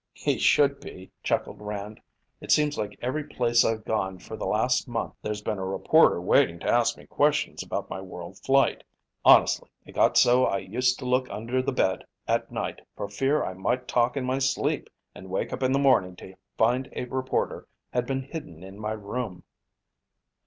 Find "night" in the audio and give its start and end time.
12.51-12.81